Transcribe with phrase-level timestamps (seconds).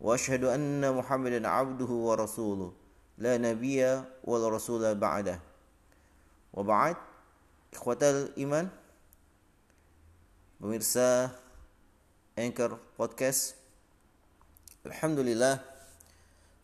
[0.00, 2.70] Muhammadan abduhu wa rasuluh.
[3.16, 5.40] La nabiyya wal rasula ba'dah
[6.52, 6.96] wa ba'd.
[7.72, 8.68] Ikhwatal iman.
[10.60, 11.32] Pemirsa
[12.36, 13.56] Anchor Podcast.
[14.84, 15.60] Alhamdulillah.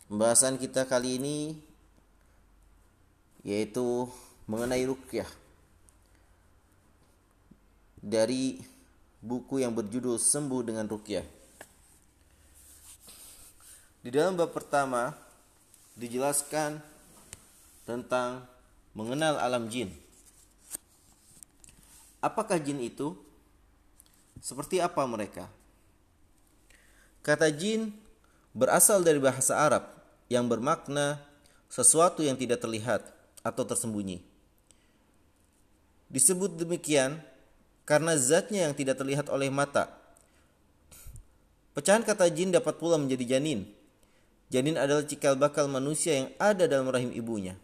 [0.09, 1.37] Pembahasan kita kali ini
[3.43, 4.07] yaitu
[4.45, 5.27] mengenai rukyah.
[8.03, 8.59] Dari
[9.23, 11.42] buku yang berjudul Sembuh dengan Rukyah.
[14.03, 15.15] Di dalam bab pertama
[15.95, 16.83] dijelaskan
[17.87, 18.43] tentang
[18.99, 19.95] mengenal alam jin.
[22.19, 23.15] Apakah jin itu?
[24.43, 25.47] Seperti apa mereka?
[27.23, 27.95] Kata jin
[28.51, 29.87] berasal dari bahasa Arab
[30.27, 31.23] yang bermakna
[31.71, 33.07] sesuatu yang tidak terlihat
[33.47, 34.19] atau tersembunyi.
[36.11, 37.23] Disebut demikian
[37.87, 39.95] karena zatnya yang tidak terlihat oleh mata.
[41.73, 43.82] Pecahan kata jin dapat pula menjadi janin.
[44.53, 47.57] Janin adalah cikal bakal manusia yang ada dalam rahim ibunya.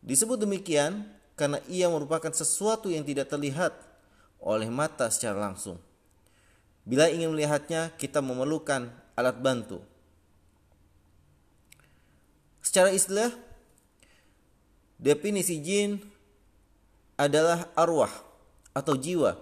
[0.00, 1.04] Disebut demikian
[1.36, 3.76] karena ia merupakan sesuatu yang tidak terlihat
[4.40, 5.76] oleh mata secara langsung.
[6.88, 8.88] Bila ingin melihatnya, kita memerlukan
[9.20, 9.84] alat bantu.
[12.64, 13.28] Secara istilah,
[14.96, 16.00] definisi jin
[17.20, 18.12] adalah arwah
[18.72, 19.36] atau jiwa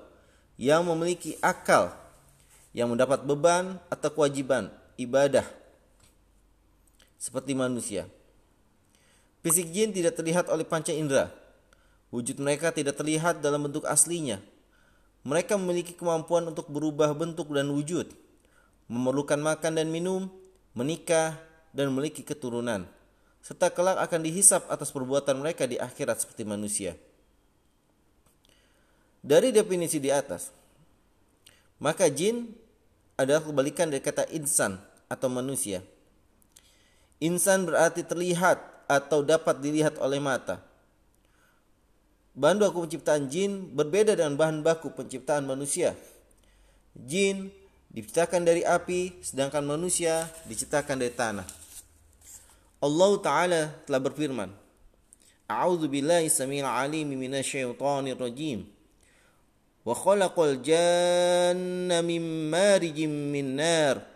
[0.59, 1.95] yang memiliki akal
[2.75, 4.67] yang mendapat beban atau kewajiban
[4.99, 5.47] ibadah
[7.19, 8.07] seperti manusia.
[9.45, 11.29] Fisik jin tidak terlihat oleh panca indera.
[12.09, 14.41] Wujud mereka tidak terlihat dalam bentuk aslinya.
[15.25, 18.13] Mereka memiliki kemampuan untuk berubah bentuk dan wujud,
[18.93, 20.29] memerlukan makan dan minum,
[20.77, 21.37] menikah,
[21.73, 22.85] dan memiliki keturunan,
[23.41, 26.97] serta kelak akan dihisap atas perbuatan mereka di akhirat seperti manusia.
[29.25, 30.53] Dari definisi di atas,
[31.81, 32.53] maka jin
[33.17, 34.77] adalah kebalikan dari kata insan
[35.09, 35.81] atau manusia.
[37.25, 40.61] Insan berarti terlihat atau dapat dilihat oleh mata.
[42.37, 45.97] Bahan baku penciptaan jin berbeda dengan bahan baku penciptaan manusia.
[46.93, 47.49] Jin
[47.89, 51.47] diciptakan dari api, sedangkan manusia diciptakan dari tanah.
[52.85, 54.51] Allah Ta'ala telah berfirman,
[55.49, 58.69] A'udzu billahi samil alim minasyaitonir rajim.
[59.81, 64.14] Wa khalaqal janna min marijim min nar.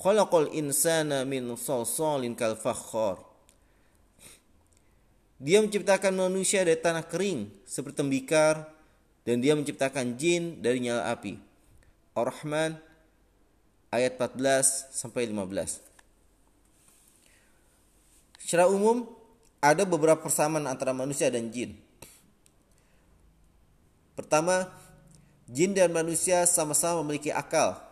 [0.00, 3.20] Khalaqal insana min salsalin kal fakhar.
[5.36, 8.64] Dia menciptakan manusia dari tanah kering seperti tembikar
[9.28, 11.36] dan dia menciptakan jin dari nyala api.
[12.16, 12.80] Ar-Rahman
[13.92, 15.84] ayat 14 sampai 15.
[18.40, 19.04] Secara umum
[19.60, 21.76] ada beberapa persamaan antara manusia dan jin.
[24.16, 24.64] Pertama,
[25.44, 27.89] jin dan manusia sama-sama memiliki akal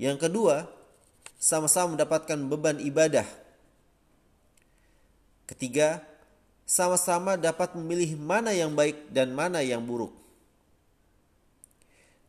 [0.00, 0.64] yang kedua,
[1.36, 3.28] sama-sama mendapatkan beban ibadah.
[5.44, 6.00] Ketiga,
[6.64, 10.16] sama-sama dapat memilih mana yang baik dan mana yang buruk.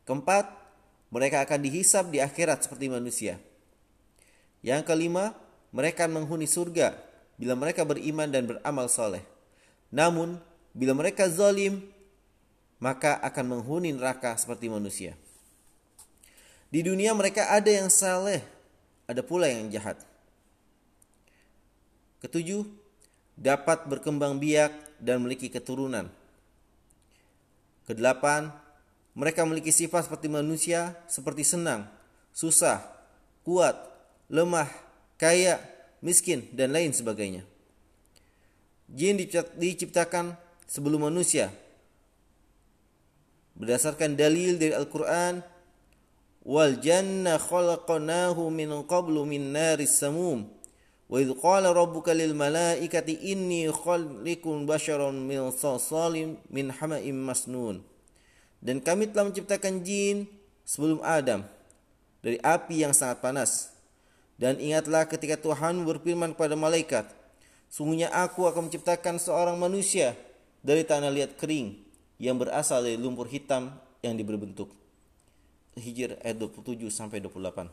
[0.04, 0.52] Keempat,
[1.08, 3.40] mereka akan dihisap di akhirat seperti manusia.
[4.60, 5.32] Yang kelima,
[5.72, 6.92] mereka menghuni surga
[7.40, 9.24] bila mereka beriman dan beramal soleh.
[9.88, 10.36] Namun,
[10.76, 11.88] bila mereka zalim,
[12.76, 15.16] maka akan menghuni neraka seperti manusia.
[16.72, 18.40] Di dunia mereka ada yang saleh,
[19.04, 20.00] ada pula yang jahat.
[22.24, 22.64] Ketujuh,
[23.36, 26.08] dapat berkembang biak dan memiliki keturunan.
[27.84, 28.48] Kedelapan,
[29.12, 31.84] mereka memiliki sifat seperti manusia, seperti senang,
[32.32, 32.80] susah,
[33.44, 33.76] kuat,
[34.32, 34.72] lemah,
[35.20, 35.60] kaya,
[36.00, 37.44] miskin, dan lain sebagainya.
[38.88, 39.20] Jin
[39.60, 41.52] diciptakan sebelum manusia
[43.56, 45.51] berdasarkan dalil dari Al-Qur'an
[46.42, 50.50] wal janna khalaqnahu min qablu min naris samum.
[51.06, 57.84] Wa idh qala rabbuka lil malaikati inni khaliqun basharan min salsalin min hama'im masnun.
[58.62, 60.30] Dan kami telah menciptakan jin
[60.62, 61.44] sebelum Adam
[62.22, 63.74] dari api yang sangat panas.
[64.40, 67.06] Dan ingatlah ketika Tuhan berfirman kepada malaikat
[67.72, 70.12] sungguhnya aku akan menciptakan seorang manusia
[70.64, 71.76] dari tanah liat kering
[72.22, 74.81] yang berasal dari lumpur hitam yang diberi bentuk.
[75.76, 77.68] Hijr ayat 27 sampai 28.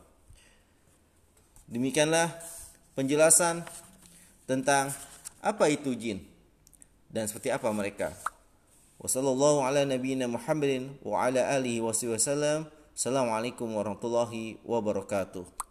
[1.68, 2.32] Demikianlah
[2.96, 3.62] penjelasan
[4.48, 4.90] tentang
[5.44, 6.24] apa itu jin
[7.12, 8.16] dan seperti apa mereka.
[9.00, 12.68] Wassallallahu ala nabiyyina Muhammadin wa ala alihi wasallam.
[12.96, 15.69] Assalamualaikum warahmatullahi wabarakatuh.